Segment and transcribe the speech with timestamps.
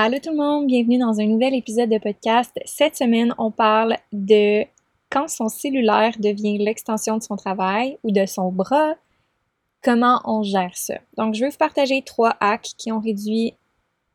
[0.00, 2.56] Allô tout le monde, bienvenue dans un nouvel épisode de podcast.
[2.66, 4.64] Cette semaine, on parle de
[5.10, 8.94] quand son cellulaire devient l'extension de son travail ou de son bras,
[9.82, 10.94] comment on gère ça.
[11.16, 13.54] Donc, je vais vous partager trois hacks qui ont réduit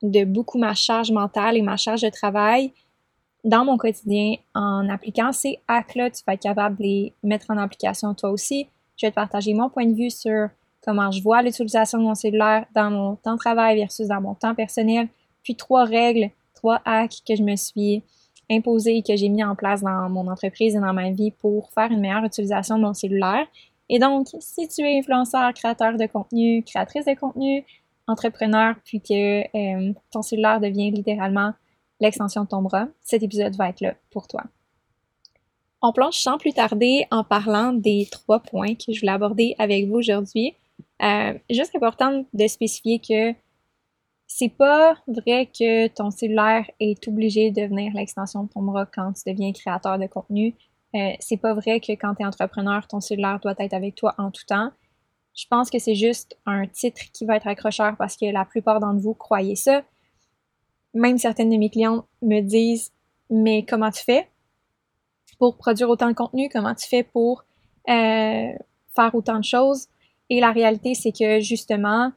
[0.02, 2.72] de beaucoup ma charge mentale et ma charge de travail
[3.44, 6.11] dans mon quotidien en appliquant ces hacks-là.
[6.11, 8.70] Tu vas être capable de les mettre en application toi aussi.
[8.95, 10.48] Je vais te partager mon point de vue sur
[10.81, 14.34] comment je vois l'utilisation de mon cellulaire dans mon temps de travail versus dans mon
[14.34, 15.09] temps personnel
[15.44, 18.03] puis trois règles, trois hacks que je me suis
[18.49, 21.71] imposés et que j'ai mis en place dans mon entreprise et dans ma vie pour
[21.71, 23.45] faire une meilleure utilisation de mon cellulaire.
[23.89, 27.65] Et donc, si tu es influenceur, créateur de contenu, créatrice de contenu,
[28.08, 31.53] entrepreneur, puis que euh, ton cellulaire devient littéralement
[31.99, 34.43] l'extension de ton bras, cet épisode va être là pour toi.
[35.82, 39.87] On plonge sans plus tarder en parlant des trois points que je voulais aborder avec
[39.87, 40.55] vous aujourd'hui.
[41.02, 43.33] Euh, juste important de spécifier que
[44.36, 49.14] c'est pas vrai que ton cellulaire est obligé de devenir l'extension de ton bras quand
[49.14, 50.55] tu deviens créateur de contenu.
[50.95, 54.16] Euh, c'est pas vrai que quand tu es entrepreneur, ton cellulaire doit être avec toi
[54.17, 54.71] en tout temps.
[55.36, 58.80] Je pense que c'est juste un titre qui va être accrocheur parce que la plupart
[58.80, 59.83] d'entre vous croyez ça.
[60.95, 62.92] Même certaines de mes clientes me disent
[63.30, 64.27] Mais comment tu fais
[65.38, 66.50] pour produire autant de contenu?
[66.52, 67.44] Comment tu fais pour
[67.88, 68.52] euh,
[68.95, 69.89] faire autant de choses?
[70.32, 72.11] Et la réalité, c'est que justement,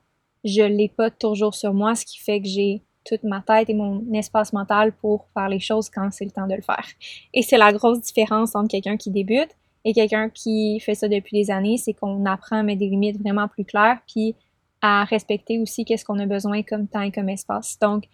[0.44, 3.74] je l'ai pas toujours sur moi, ce qui fait que j'ai toute ma tête et
[3.74, 6.86] mon espace mental pour faire les choses quand c'est le temps de le faire.
[7.32, 9.50] Et c'est la grosse différence entre quelqu'un qui débute
[9.84, 13.20] et quelqu'un qui fait ça depuis des années, c'est qu'on apprend à mettre des limites
[13.20, 14.34] vraiment plus claires, puis
[14.82, 17.78] à respecter aussi qu'est-ce qu'on a besoin comme temps et comme espace.
[17.78, 18.04] Donc,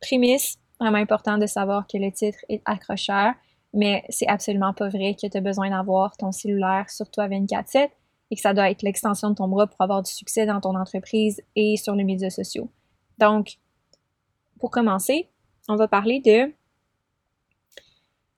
[0.00, 3.32] prémisse, vraiment important de savoir que le titre est accrocheur,
[3.72, 7.88] mais c'est absolument pas vrai que tu as besoin d'avoir ton cellulaire sur toi 24-7
[8.30, 10.74] et que ça doit être l'extension de ton bras pour avoir du succès dans ton
[10.76, 12.68] entreprise et sur les médias sociaux.
[13.18, 13.58] Donc,
[14.58, 15.28] pour commencer,
[15.68, 16.52] on va parler de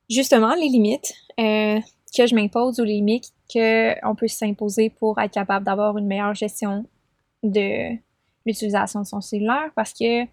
[0.09, 1.81] justement les limites euh,
[2.17, 6.35] que je m'impose ou les limites qu'on peut s'imposer pour être capable d'avoir une meilleure
[6.35, 6.87] gestion
[7.43, 7.97] de
[8.45, 10.25] l'utilisation de son cellulaire parce que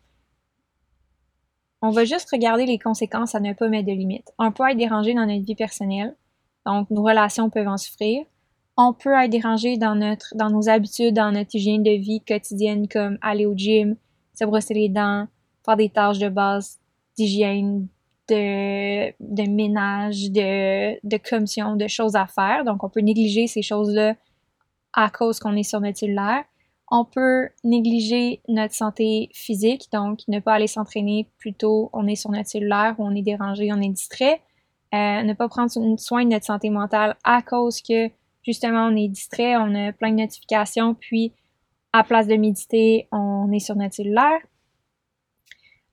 [1.81, 4.31] on va juste regarder les conséquences à ne pas mettre de limites.
[4.39, 6.15] On peut être dérangé dans notre vie personnelle,
[6.65, 8.25] donc nos relations peuvent en souffrir
[8.77, 12.87] on peut être dérangé dans notre dans nos habitudes, dans notre hygiène de vie quotidienne,
[12.87, 13.95] comme aller au gym,
[14.33, 15.27] se brosser les dents,
[15.65, 16.79] faire des tâches de base
[17.17, 17.87] d'hygiène,
[18.29, 22.63] de, de ménage, de, de commission, de choses à faire.
[22.65, 24.15] Donc, on peut négliger ces choses-là
[24.93, 26.43] à cause qu'on est sur notre cellulaire.
[26.89, 32.29] On peut négliger notre santé physique, donc ne pas aller s'entraîner, plutôt on est sur
[32.29, 34.41] notre cellulaire, on est dérangé, on est distrait.
[34.93, 38.09] Euh, ne pas prendre soin de notre santé mentale à cause que
[38.45, 41.33] justement, on est distrait, on a plein de notifications, puis
[41.91, 44.39] à place de méditer, on est sur notre cellulaire.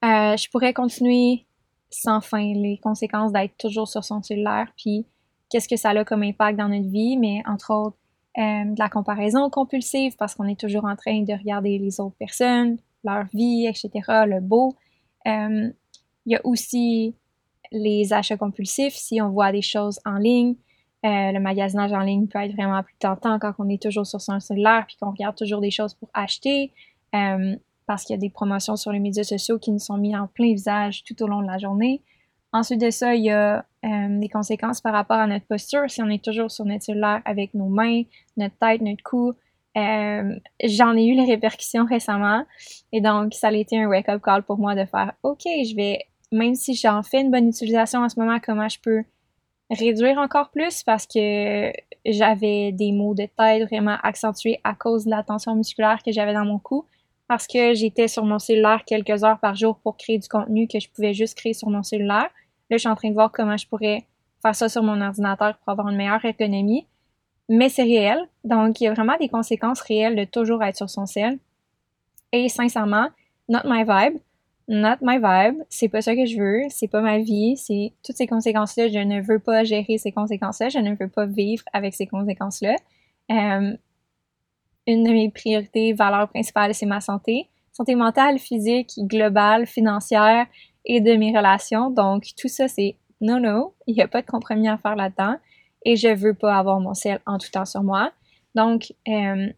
[0.05, 1.47] Euh, je pourrais continuer
[1.91, 5.07] sans fin les conséquences d'être toujours sur son cellulaire, puis
[5.51, 7.97] qu'est-ce que ça a comme impact dans notre vie, mais entre autres,
[8.39, 12.15] euh, de la comparaison compulsive parce qu'on est toujours en train de regarder les autres
[12.17, 13.91] personnes, leur vie, etc.,
[14.27, 14.77] le beau.
[15.27, 15.69] Euh,
[16.27, 17.17] il y a aussi
[17.73, 20.55] les achats compulsifs, si on voit des choses en ligne,
[21.03, 24.21] euh, le magasinage en ligne peut être vraiment plus tentant quand on est toujours sur
[24.21, 26.73] son cellulaire puis qu'on regarde toujours des choses pour acheter
[27.15, 27.57] euh,
[27.87, 30.27] parce qu'il y a des promotions sur les médias sociaux qui nous sont mis en
[30.27, 32.03] plein visage tout au long de la journée.
[32.53, 35.89] Ensuite de ça, il y a euh, des conséquences par rapport à notre posture.
[35.89, 38.03] Si on est toujours sur notre cellulaire avec nos mains,
[38.37, 39.33] notre tête, notre cou,
[39.75, 42.45] j'en ai eu les répercussions récemment.
[42.93, 46.01] Et donc, ça a été un wake-up call pour moi de faire OK, je vais,
[46.31, 49.03] même si j'en fais une bonne utilisation en ce moment, comment je peux
[49.71, 51.73] réduire encore plus parce que
[52.05, 56.35] j'avais des maux de tête vraiment accentués à cause de la tension musculaire que j'avais
[56.35, 56.85] dans mon cou
[57.29, 60.81] parce que j'étais sur mon cellulaire quelques heures par jour pour créer du contenu que
[60.81, 62.29] je pouvais juste créer sur mon cellulaire.
[62.71, 64.05] Là, je suis en train de voir comment je pourrais
[64.43, 66.89] faire ça sur mon ordinateur pour avoir une meilleure économie.
[67.49, 68.19] Mais c'est réel.
[68.43, 71.39] Donc, il y a vraiment des conséquences réelles de toujours être sur son cell.
[72.33, 73.09] Et sincèrement,
[73.49, 74.19] not my vibe.
[74.71, 75.65] Not my vibe.
[75.69, 76.63] C'est pas ça que je veux.
[76.69, 77.57] C'est pas ma vie.
[77.57, 78.87] C'est toutes ces conséquences-là.
[78.87, 80.69] Je ne veux pas gérer ces conséquences-là.
[80.69, 82.77] Je ne veux pas vivre avec ces conséquences-là.
[83.33, 83.77] Euh,
[84.87, 87.49] une de mes priorités, valeurs principales, c'est ma santé.
[87.73, 90.47] Santé mentale, physique, globale, financière
[90.85, 91.91] et de mes relations.
[91.91, 95.35] Donc, tout ça, c'est non, non, il n'y a pas de compromis à faire là-dedans.
[95.85, 98.13] Et je veux pas avoir mon ciel en tout temps sur moi.
[98.55, 99.49] Donc, euh,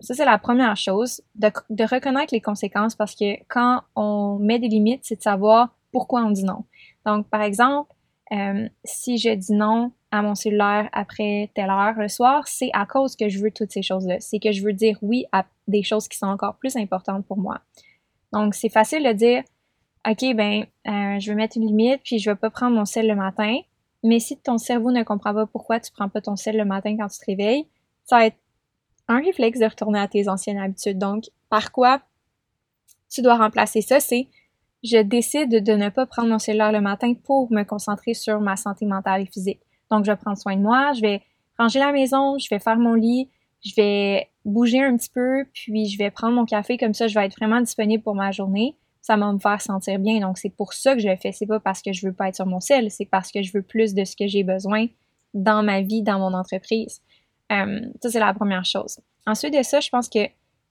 [0.00, 1.50] ça, c'est la première chose, de,
[1.84, 6.30] reconnaître les conséquences parce que quand on met des limites, c'est de savoir pourquoi on
[6.30, 6.64] dit non.
[7.04, 7.92] Donc, par exemple,
[8.32, 12.86] euh, si je dis non à mon cellulaire après telle heure le soir, c'est à
[12.86, 14.16] cause que je veux toutes ces choses-là.
[14.20, 17.38] C'est que je veux dire oui à des choses qui sont encore plus importantes pour
[17.38, 17.60] moi.
[18.32, 19.42] Donc, c'est facile de dire,
[20.08, 23.06] OK, ben, euh, je vais mettre une limite, puis je vais pas prendre mon sel
[23.06, 23.58] le matin.
[24.02, 26.96] Mais si ton cerveau ne comprend pas pourquoi tu prends pas ton sel le matin
[26.96, 27.66] quand tu te réveilles,
[28.04, 28.38] ça va être
[29.10, 30.98] un réflexe de retourner à tes anciennes habitudes.
[30.98, 32.00] Donc, par quoi
[33.10, 34.28] tu dois remplacer ça, c'est
[34.82, 38.56] je décide de ne pas prendre mon cellulaire le matin pour me concentrer sur ma
[38.56, 39.60] santé mentale et physique.
[39.90, 41.22] Donc, je vais prendre soin de moi, je vais
[41.58, 43.28] ranger la maison, je vais faire mon lit,
[43.62, 47.18] je vais bouger un petit peu, puis je vais prendre mon café, comme ça, je
[47.18, 48.76] vais être vraiment disponible pour ma journée.
[49.02, 50.20] Ça va me faire sentir bien.
[50.20, 51.32] Donc, c'est pour ça que je le fais.
[51.32, 53.52] C'est pas parce que je veux pas être sur mon sel, c'est parce que je
[53.52, 54.86] veux plus de ce que j'ai besoin
[55.34, 57.00] dans ma vie, dans mon entreprise.
[57.50, 59.00] Euh, ça, c'est la première chose.
[59.26, 60.20] Ensuite de ça, je pense que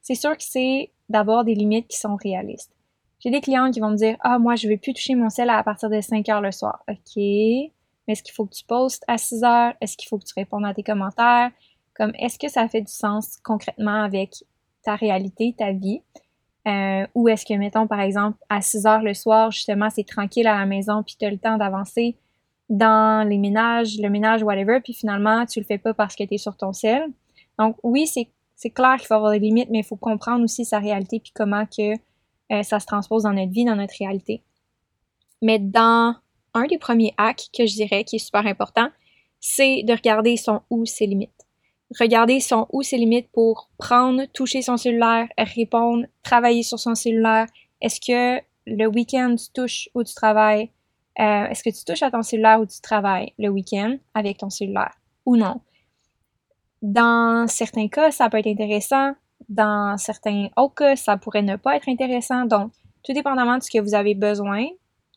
[0.01, 2.71] c'est sûr que c'est d'avoir des limites qui sont réalistes.
[3.19, 5.29] J'ai des clients qui vont me dire Ah, moi, je ne vais plus toucher mon
[5.29, 6.83] sel à partir de 5 heures le soir.
[6.89, 7.15] OK.
[7.17, 9.73] Mais est-ce qu'il faut que tu postes à 6 heures?
[9.81, 11.51] Est-ce qu'il faut que tu répondes à tes commentaires?
[11.93, 14.35] Comme, est-ce que ça fait du sens concrètement avec
[14.83, 16.01] ta réalité, ta vie?
[16.67, 20.47] Euh, ou est-ce que, mettons, par exemple, à 6 heures le soir, justement, c'est tranquille
[20.47, 22.17] à la maison, puis tu as le temps d'avancer?
[22.69, 26.35] Dans les ménages, le ménage, whatever, puis finalement, tu le fais pas parce que tu
[26.35, 27.07] es sur ton sel.
[27.57, 30.79] Donc, oui, c'est clair qu'il faut avoir des limites, mais il faut comprendre aussi sa
[30.79, 31.93] réalité, puis comment que
[32.51, 34.43] euh, ça se transpose dans notre vie, dans notre réalité.
[35.41, 36.15] Mais dans
[36.53, 38.89] un des premiers hacks que je dirais qui est super important,
[39.39, 41.47] c'est de regarder son ou ses limites.
[41.99, 47.47] Regarder son ou ses limites pour prendre, toucher son cellulaire, répondre, travailler sur son cellulaire.
[47.81, 50.69] Est-ce que le week-end tu touches ou tu travailles?
[51.19, 54.49] Euh, est-ce que tu touches à ton cellulaire ou tu travailles le week-end avec ton
[54.49, 54.93] cellulaire
[55.25, 55.61] ou non?
[56.81, 59.13] Dans certains cas, ça peut être intéressant
[59.47, 62.45] dans certains autres cas, ça pourrait ne pas être intéressant.
[62.45, 62.71] Donc,
[63.03, 64.65] tout dépendamment de ce que vous avez besoin,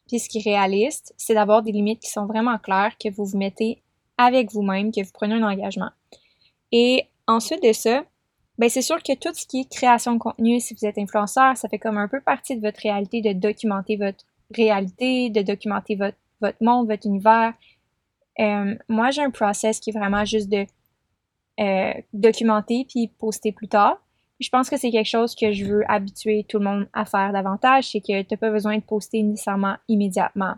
[0.07, 3.25] puis ce qui est réaliste, c'est d'avoir des limites qui sont vraiment claires, que vous
[3.25, 3.83] vous mettez
[4.19, 5.91] avec vous-même, que vous prenez un engagement.
[6.71, 8.05] Et ensuite de ça,
[8.59, 11.57] ben c'est sûr que tout ce qui est création de contenu, si vous êtes influenceur,
[11.57, 15.97] ça fait comme un peu partie de votre réalité de documenter votre réalité, de documenter
[15.97, 16.17] votre,
[16.61, 17.55] monde, votre univers.
[18.41, 20.67] Euh, moi, j'ai un process qui est vraiment juste de
[21.61, 23.99] euh, documenter puis poster plus tard
[24.43, 27.33] je pense que c'est quelque chose que je veux habituer tout le monde à faire
[27.33, 30.55] davantage, c'est que tu n'as pas besoin de poster nécessairement immédiatement.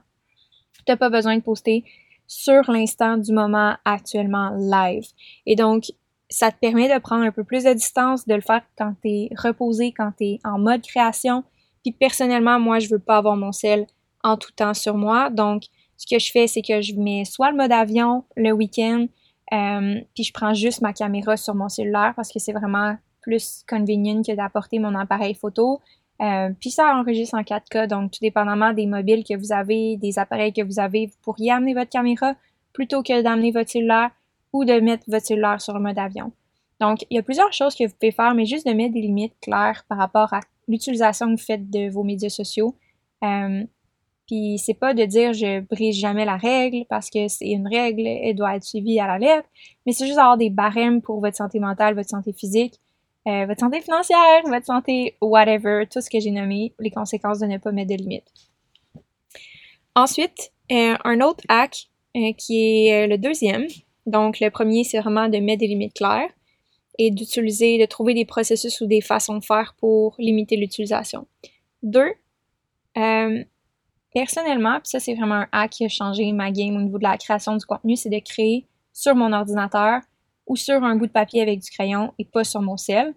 [0.75, 1.85] Tu n'as pas besoin de poster
[2.27, 5.07] sur l'instant du moment actuellement live.
[5.47, 5.85] Et donc,
[6.31, 9.09] ça te permet de prendre un peu plus de distance, de le faire quand tu
[9.09, 11.45] es reposé, quand tu es en mode création.
[11.85, 13.87] Puis personnellement, moi, je veux pas avoir mon sel
[14.23, 15.29] en tout temps sur moi.
[15.31, 15.65] Donc,
[15.99, 19.07] ce que je fais, c'est que je mets soit le mode avion le week-end,
[19.53, 23.63] euh, puis je prends juste ma caméra sur mon cellulaire parce que c'est vraiment plus
[23.69, 25.81] convenient que d'apporter mon appareil photo.
[26.23, 30.19] Euh, puis ça enregistre en 4K, donc tout dépendamment des mobiles que vous avez, des
[30.19, 32.35] appareils que vous avez, vous pourriez amener votre caméra
[32.73, 34.11] plutôt que d'amener votre cellulaire
[34.53, 36.33] ou de mettre votre cellulaire sur le mode avion.
[36.81, 39.01] Donc, il y a plusieurs choses que vous pouvez faire, mais juste de mettre des
[39.01, 42.77] limites claires par rapport à l'utilisation que vous faites de vos médias sociaux.
[43.23, 43.65] Euh,
[44.27, 48.07] puis c'est pas de dire je brise jamais la règle parce que c'est une règle,
[48.07, 49.49] elle doit être suivie à la lettre,
[49.85, 52.81] mais c'est juste avoir des barèmes pour votre santé mentale, votre santé physique,
[53.27, 57.47] euh, votre santé financière, votre santé whatever, tout ce que j'ai nommé, les conséquences de
[57.47, 58.33] ne pas mettre de limites.
[59.95, 61.89] Ensuite, euh, un autre hack
[62.39, 63.67] qui est le deuxième.
[64.07, 66.31] Donc, le premier, c'est vraiment de mettre des limites claires
[66.99, 71.27] et d'utiliser, de trouver des processus ou des façons de faire pour limiter l'utilisation.
[71.83, 72.13] Deux,
[74.15, 77.03] personnellement, puis ça c'est vraiment un hack qui a changé ma game au niveau de
[77.03, 80.01] la création du contenu, c'est de créer sur mon ordinateur
[80.47, 83.15] ou sur un bout de papier avec du crayon et pas sur mon cell.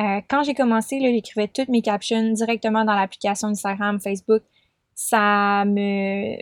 [0.00, 4.42] Euh, quand j'ai commencé, j'écrivais toutes mes captions directement dans l'application Instagram, Facebook.
[4.94, 6.36] Ça me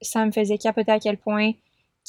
[0.00, 1.52] ça me faisait capoter à quel point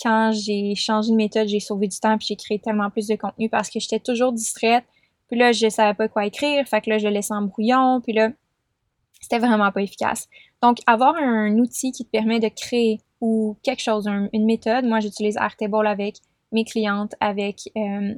[0.02, 3.16] quand j'ai changé de méthode, j'ai sauvé du temps puis j'ai créé tellement plus de
[3.16, 4.84] contenu parce que j'étais toujours distraite.
[5.28, 8.00] Puis là, je savais pas quoi écrire, fait que là, je le laissais en brouillon,
[8.02, 8.30] puis là,
[9.20, 10.28] c'était vraiment pas efficace.
[10.62, 15.00] Donc, avoir un outil qui te permet de créer ou quelque chose, une méthode, moi,
[15.00, 16.18] j'utilise Artable avec
[16.52, 18.14] mes clientes, avec euh,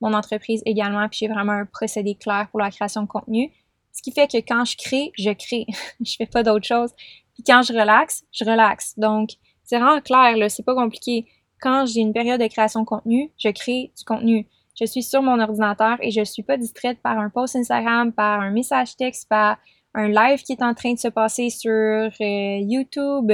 [0.00, 3.50] mon entreprise également, puis j'ai vraiment un procédé clair pour la création de contenu.
[3.92, 5.66] Ce qui fait que quand je crée, je crée.
[6.04, 6.90] je fais pas d'autre chose.
[7.34, 8.98] Puis quand je relaxe, je relaxe.
[8.98, 9.30] Donc,
[9.72, 11.24] c'est vraiment clair, là, c'est pas compliqué.
[11.58, 14.46] Quand j'ai une période de création de contenu, je crée du contenu.
[14.78, 18.40] Je suis sur mon ordinateur et je suis pas distraite par un post Instagram, par
[18.40, 19.56] un message texte, par
[19.94, 23.32] un live qui est en train de se passer sur euh, YouTube.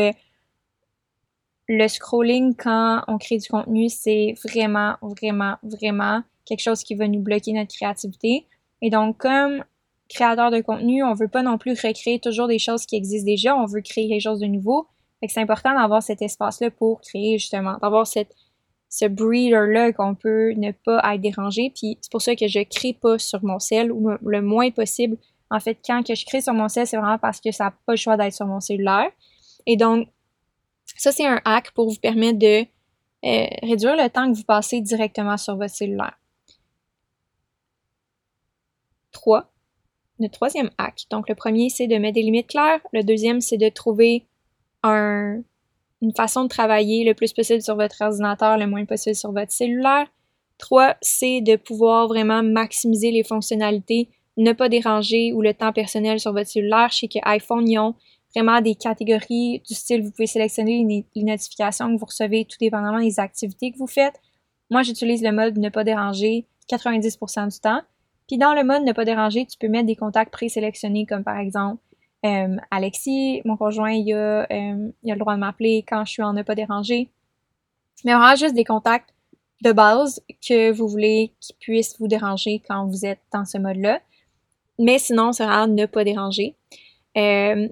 [1.66, 7.08] Le scrolling quand on crée du contenu, c'est vraiment, vraiment, vraiment quelque chose qui va
[7.08, 8.46] nous bloquer notre créativité.
[8.80, 9.64] Et donc, comme
[10.08, 13.56] créateur de contenu, on veut pas non plus recréer toujours des choses qui existent déjà,
[13.56, 14.86] on veut créer quelque chose de nouveau.
[15.26, 18.34] C'est important d'avoir cet espace-là pour créer justement, d'avoir cette
[18.90, 21.70] ce breather-là qu'on peut ne pas être dérangé.
[21.74, 25.18] Puis c'est pour ça que je crée pas sur mon cell ou le moins possible.
[25.50, 27.70] En fait, quand que je crée sur mon cell, c'est vraiment parce que ça n'a
[27.70, 29.10] pas le choix d'être sur mon cellulaire.
[29.66, 30.08] Et donc,
[30.96, 32.64] ça, c'est un hack pour vous permettre de
[33.24, 36.18] euh, réduire le temps que vous passez directement sur votre cellulaire.
[39.12, 39.50] 3.
[40.20, 41.04] Le troisième hack.
[41.10, 42.80] Donc, le premier, c'est de mettre des limites claires.
[42.92, 44.26] Le deuxième, c'est de trouver
[44.82, 45.42] un,
[46.02, 49.52] une façon de travailler le plus possible sur votre ordinateur, le moins possible sur votre
[49.52, 50.06] cellulaire.
[50.58, 56.20] Trois, c'est de pouvoir vraiment maximiser les fonctionnalités, ne pas déranger ou le temps personnel
[56.20, 56.88] sur votre cellulaire.
[56.90, 57.94] Je sais que iPhone, ils ont
[58.34, 63.00] vraiment des catégories du style, vous pouvez sélectionner les, notifications que vous recevez tout dépendamment
[63.00, 64.20] des activités que vous faites.
[64.70, 67.80] Moi, j'utilise le mode ne pas déranger 90% du temps.
[68.26, 71.38] Puis dans le mode ne pas déranger, tu peux mettre des contacts présélectionnés comme par
[71.38, 71.82] exemple
[72.26, 76.22] euh, Alexis, mon conjoint, il a, euh, a le droit de m'appeler quand je suis
[76.22, 77.10] en ne pas déranger.
[78.04, 79.14] Mais vraiment juste des contacts
[79.62, 84.00] de base que vous voulez qui puissent vous déranger quand vous êtes dans ce mode-là.
[84.78, 86.54] Mais sinon, c'est vraiment ne pas déranger.
[87.16, 87.68] Euh,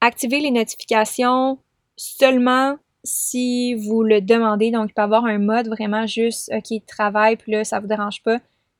[0.00, 1.58] activer les notifications
[1.96, 4.70] seulement si vous le demandez.
[4.70, 7.88] Donc, il peut y avoir un mode vraiment juste, OK, travail, puis là, ça vous
[7.88, 8.38] dérange pas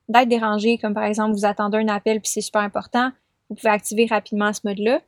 [0.09, 3.11] d'être dérangé, comme par exemple, vous attendez un appel, puis c'est super important
[3.49, 5.01] vous pouvez activer rapidement ce mode-là.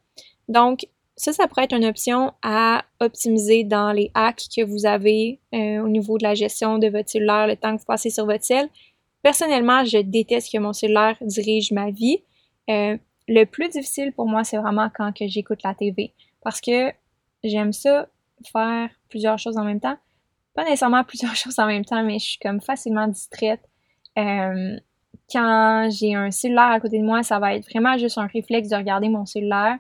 [0.48, 5.38] Donc, ça, ça pourrait être une option à optimiser dans les hacks que vous avez
[5.54, 8.24] euh, au niveau de la gestion de votre cellulaire, le temps que vous passez sur
[8.24, 8.68] votre cell.
[9.22, 12.22] Personnellement, je déteste que mon cellulaire dirige ma vie.
[12.70, 12.96] Euh,
[13.28, 16.14] le plus difficile pour moi, c'est vraiment quand j'écoute la TV.
[16.42, 16.90] Parce que
[17.44, 18.08] j'aime ça
[18.50, 19.98] faire plusieurs choses en même temps.
[20.54, 23.60] Pas nécessairement plusieurs choses en même temps, mais je suis comme facilement distraite.
[24.18, 24.78] Euh,
[25.30, 28.68] quand j'ai un cellulaire à côté de moi, ça va être vraiment juste un réflexe
[28.68, 29.78] de regarder mon cellulaire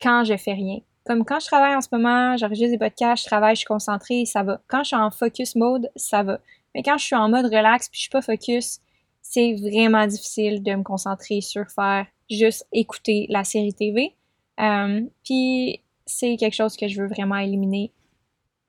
[0.00, 0.78] quand je fais rien.
[1.04, 4.24] Comme quand je travaille en ce moment, j'enregistre des podcasts, je travaille, je suis concentrée,
[4.24, 4.60] ça va.
[4.66, 6.40] Quand je suis en focus mode, ça va.
[6.74, 8.80] Mais quand je suis en mode relax puis je suis pas focus,
[9.22, 14.14] c'est vraiment difficile de me concentrer sur faire juste écouter la série TV.
[14.60, 17.92] Euh, puis c'est quelque chose que je veux vraiment éliminer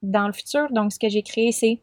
[0.01, 0.67] dans le futur.
[0.71, 1.81] Donc ce que j'ai créé, c'est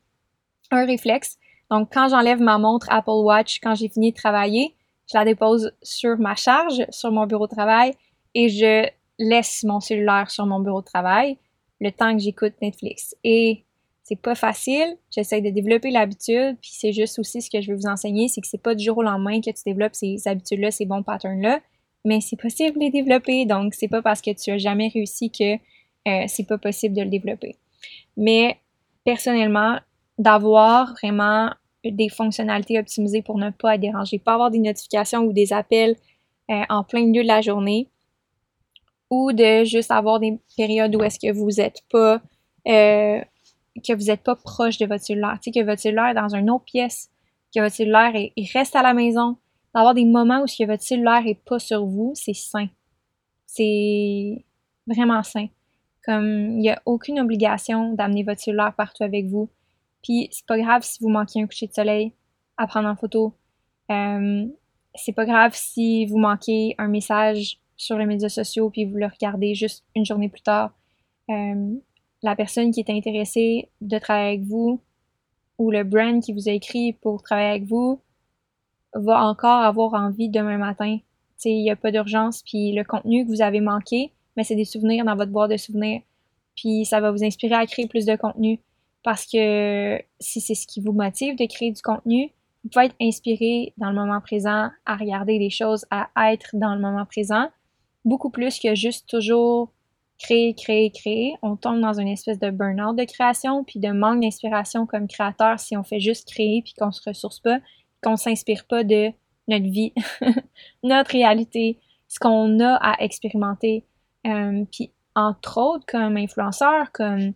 [0.71, 1.38] un réflexe
[1.75, 4.76] donc, quand j'enlève ma montre Apple Watch, quand j'ai fini de travailler,
[5.12, 7.95] je la dépose sur ma charge, sur mon bureau de travail,
[8.35, 8.88] et je
[9.19, 11.37] laisse mon cellulaire sur mon bureau de travail
[11.81, 13.16] le temps que j'écoute Netflix.
[13.25, 13.64] Et
[14.04, 14.97] c'est pas facile.
[15.11, 18.40] J'essaie de développer l'habitude, puis c'est juste aussi ce que je veux vous enseigner, c'est
[18.40, 21.59] que c'est pas du jour au lendemain que tu développes ces habitudes-là, ces bons patterns-là,
[22.04, 23.47] mais c'est possible de les développer.
[23.47, 27.02] Donc, c'est pas parce que tu as jamais réussi que euh, c'est pas possible de
[27.02, 27.57] le développer.
[28.16, 28.59] Mais
[29.04, 29.81] personnellement,
[30.19, 31.50] d'avoir vraiment
[31.90, 35.96] des fonctionnalités optimisées pour ne pas dérangé, pas avoir des notifications ou des appels
[36.50, 37.88] euh, en plein milieu de la journée,
[39.10, 42.20] ou de juste avoir des périodes où est-ce que vous n'êtes pas
[42.66, 43.20] euh,
[43.82, 46.34] que vous n'êtes pas proche de votre cellulaire, tu sais, que votre cellulaire est dans
[46.34, 47.10] une autre pièce,
[47.54, 48.12] que votre cellulaire
[48.54, 49.36] reste à la maison,
[49.74, 52.68] d'avoir des moments où ce que votre cellulaire est pas sur vous, c'est sain.
[53.46, 54.44] C'est
[54.86, 55.48] vraiment sain.
[56.04, 59.48] Comme il n'y a aucune obligation d'amener votre cellulaire partout avec vous.
[60.04, 62.12] Puis c'est pas grave si vous manquez un coucher de soleil
[62.56, 63.34] à prendre en photo.
[63.90, 64.46] Euh,
[64.94, 69.06] c'est pas grave si vous manquez un message sur les médias sociaux puis vous le
[69.06, 70.73] regardez juste une journée plus tard.
[71.30, 71.75] Euh,
[72.23, 74.80] la personne qui est intéressée de travailler avec vous
[75.58, 78.00] ou le brand qui vous a écrit pour travailler avec vous
[78.92, 80.99] va encore avoir envie demain matin.
[81.46, 84.64] Il n'y a pas d'urgence, puis le contenu que vous avez manqué, mais c'est des
[84.64, 86.00] souvenirs dans votre boîte de souvenirs.
[86.56, 88.61] Puis ça va vous inspirer à créer plus de contenu
[89.04, 92.32] parce que si c'est ce qui vous motive de créer du contenu,
[92.64, 96.75] vous pouvez être inspiré dans le moment présent à regarder des choses, à être dans
[96.75, 97.49] le moment présent,
[98.04, 99.70] beaucoup plus que juste toujours
[100.18, 101.34] créer, créer, créer.
[101.42, 105.61] On tombe dans une espèce de burn-out de création, puis de manque d'inspiration comme créateur
[105.61, 107.58] si on fait juste créer, puis qu'on se ressource pas,
[108.02, 109.11] qu'on s'inspire pas de
[109.49, 109.92] notre vie,
[110.82, 113.84] notre réalité, ce qu'on a à expérimenter.
[114.26, 117.34] Euh, puis entre autres, comme influenceur, comme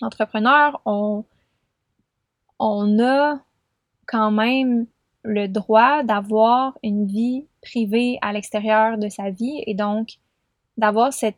[0.00, 1.24] entrepreneur, on,
[2.58, 3.40] on a
[4.06, 4.86] quand même
[5.24, 10.18] le droit d'avoir une vie privée à l'extérieur de sa vie et donc
[10.76, 11.36] d'avoir cet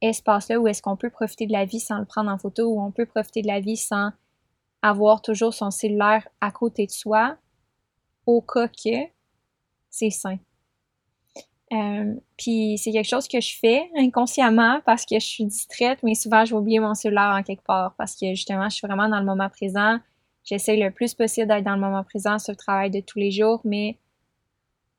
[0.00, 2.80] espace-là où est-ce qu'on peut profiter de la vie sans le prendre en photo, où
[2.80, 4.10] on peut profiter de la vie sans
[4.82, 7.36] avoir toujours son cellulaire à côté de soi,
[8.26, 9.08] au cas que
[9.88, 10.38] c'est sain.
[11.74, 16.14] Euh, puis c'est quelque chose que je fais inconsciemment parce que je suis distraite, mais
[16.14, 19.08] souvent je vais oublier mon cellulaire en quelque part parce que justement je suis vraiment
[19.08, 19.98] dans le moment présent.
[20.44, 23.30] J'essaie le plus possible d'être dans le moment présent sur le travail de tous les
[23.30, 23.98] jours, mais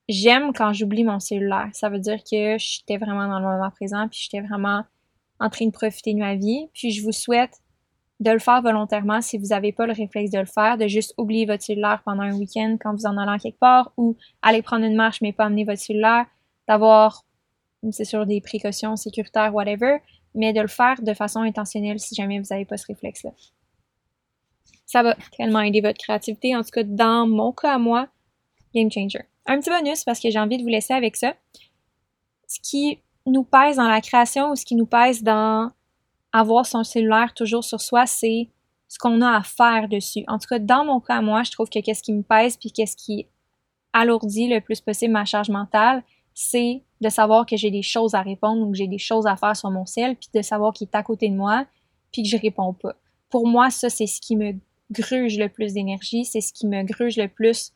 [0.10, 1.70] j'aime quand j'oublie mon cellulaire.
[1.74, 4.84] Ça veut dire que j'étais vraiment dans le moment présent, puis j'étais vraiment
[5.40, 6.68] en train de profiter de ma vie.
[6.74, 7.62] Puis je vous souhaite
[8.20, 11.14] de le faire volontairement si vous n'avez pas le réflexe de le faire, de juste
[11.18, 14.86] oublier votre cellulaire pendant un week-end quand vous en allez quelque part ou aller prendre
[14.86, 16.26] une marche mais pas amener votre cellulaire,
[16.68, 17.26] d'avoir,
[17.92, 19.98] c'est sûr, des précautions sécuritaires, whatever,
[20.34, 23.32] mais de le faire de façon intentionnelle si jamais vous n'avez pas ce réflexe-là.
[24.86, 28.08] Ça va tellement aider votre créativité, en tout cas dans mon cas à moi,
[28.74, 29.22] game changer.
[29.46, 31.34] Un petit bonus parce que j'ai envie de vous laisser avec ça.
[32.48, 35.72] Ce qui nous pèse dans la création ou ce qui nous pèse dans
[36.32, 38.50] avoir son cellulaire toujours sur soi, c'est
[38.88, 40.24] ce qu'on a à faire dessus.
[40.28, 42.72] En tout cas, dans mon cas, moi, je trouve que qu'est-ce qui me pèse puis
[42.72, 43.28] qu'est-ce qui
[43.94, 46.04] alourdit le plus possible ma charge mentale,
[46.36, 49.38] c'est de savoir que j'ai des choses à répondre ou que j'ai des choses à
[49.38, 51.66] faire sur mon cell, puis de savoir qu'il est à côté de moi,
[52.12, 52.94] puis que je réponds pas.
[53.30, 54.54] Pour moi, ça, c'est ce qui me
[54.92, 57.72] gruge le plus d'énergie, c'est ce qui me gruge le plus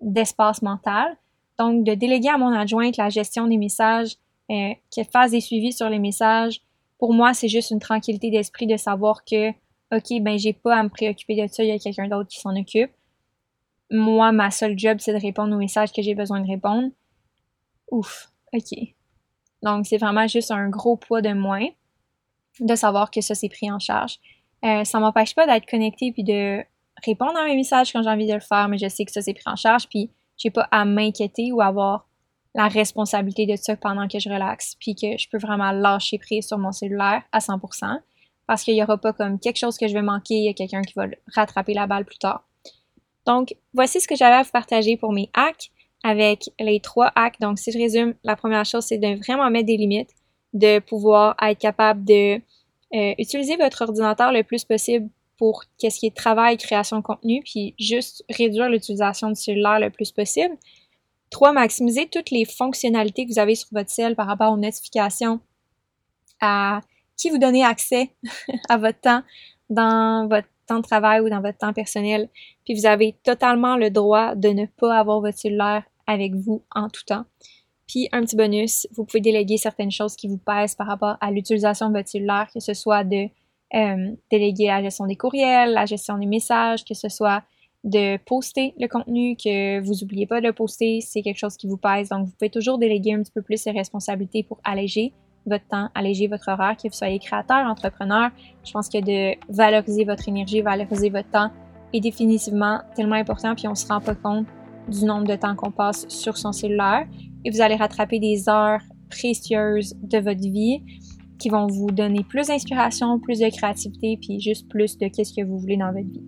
[0.00, 1.16] d'espace mental.
[1.58, 4.16] Donc, de déléguer à mon adjointe la gestion des messages,
[4.50, 6.60] euh, qu'elle fasse des suivis sur les messages,
[6.98, 9.50] pour moi, c'est juste une tranquillité d'esprit de savoir que,
[9.94, 12.40] OK, ben, j'ai pas à me préoccuper de ça, il y a quelqu'un d'autre qui
[12.40, 12.90] s'en occupe.
[13.90, 16.90] Moi, ma seule job, c'est de répondre aux messages que j'ai besoin de répondre.
[17.90, 18.78] Ouf, OK.
[19.62, 21.66] Donc, c'est vraiment juste un gros poids de moins
[22.60, 24.18] de savoir que ça, c'est pris en charge.
[24.64, 26.62] Euh, ça m'empêche pas d'être connecté puis de
[27.04, 29.22] répondre à mes messages quand j'ai envie de le faire, mais je sais que ça,
[29.22, 32.06] c'est pris en charge, puis j'ai pas à m'inquiéter ou avoir
[32.54, 36.48] la responsabilité de ça pendant que je relaxe, puis que je peux vraiment lâcher prise
[36.48, 38.00] sur mon cellulaire à 100%,
[38.46, 40.54] parce qu'il n'y aura pas comme quelque chose que je vais manquer, il y a
[40.54, 42.44] quelqu'un qui va rattraper la balle plus tard.
[43.24, 45.70] Donc, voici ce que j'avais à vous partager pour mes hacks
[46.02, 47.40] avec les trois hacks.
[47.40, 50.10] Donc, si je résume, la première chose, c'est de vraiment mettre des limites,
[50.52, 52.40] de pouvoir être capable de
[52.94, 55.08] euh, utiliser votre ordinateur le plus possible
[55.38, 59.90] pour qu'est-ce qui est travail, création de contenu, puis juste réduire l'utilisation du cellulaire le
[59.90, 60.54] plus possible.
[61.30, 65.40] Trois, maximiser toutes les fonctionnalités que vous avez sur votre cell par rapport aux notifications,
[66.40, 66.80] à
[67.16, 68.10] qui vous donnez accès
[68.68, 69.22] à votre temps
[69.70, 72.28] dans votre temps de travail ou dans votre temps personnel.
[72.64, 76.88] Puis vous avez totalement le droit de ne pas avoir votre cellulaire avec vous en
[76.88, 77.24] tout temps.
[77.86, 81.30] Puis un petit bonus, vous pouvez déléguer certaines choses qui vous pèsent par rapport à
[81.30, 83.28] l'utilisation de votre cellulaire, que ce soit de
[83.74, 87.42] euh, déléguer la gestion des courriels, la gestion des messages, que ce soit
[87.82, 91.66] de poster le contenu, que vous n'oubliez pas de le poster, c'est quelque chose qui
[91.66, 92.10] vous pèse.
[92.10, 95.12] Donc, vous pouvez toujours déléguer un petit peu plus ces responsabilités pour alléger
[95.46, 98.30] votre temps, alléger votre horaire, que vous soyez créateur, entrepreneur.
[98.64, 101.50] Je pense que de valoriser votre énergie, valoriser votre temps
[101.92, 104.46] est définitivement tellement important, puis on se rend pas compte
[104.88, 107.06] du nombre de temps qu'on passe sur son cellulaire.
[107.44, 110.82] Et vous allez rattraper des heures précieuses de votre vie
[111.38, 115.44] qui vont vous donner plus d'inspiration, plus de créativité, puis juste plus de qu'est-ce que
[115.44, 116.22] vous voulez dans votre vie.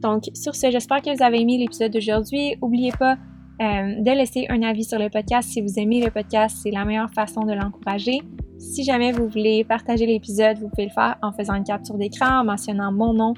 [0.00, 2.56] Donc, sur ce, j'espère que vous avez aimé l'épisode d'aujourd'hui.
[2.60, 3.16] N'oubliez pas
[3.62, 5.48] euh, de laisser un avis sur le podcast.
[5.48, 8.20] Si vous aimez le podcast, c'est la meilleure façon de l'encourager.
[8.58, 12.40] Si jamais vous voulez partager l'épisode, vous pouvez le faire en faisant une capture d'écran,
[12.40, 13.34] en mentionnant mon nom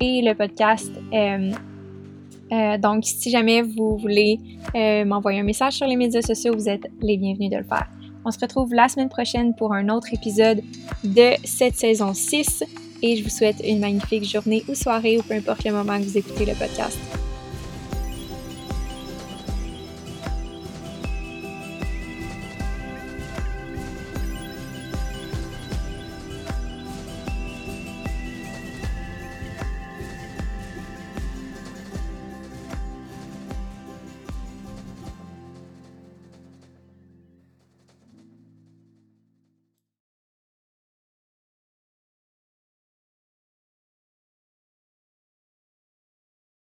[0.00, 0.92] et le podcast.
[1.12, 1.52] Euh,
[2.52, 4.38] euh, donc, si jamais vous voulez
[5.04, 7.88] m'envoyer un message sur les médias sociaux, vous êtes les bienvenus de le faire.
[8.24, 10.62] On se retrouve la semaine prochaine pour un autre épisode
[11.02, 12.64] de cette saison 6
[13.02, 16.04] et je vous souhaite une magnifique journée ou soirée ou peu importe le moment que
[16.04, 17.21] vous écoutez le podcast.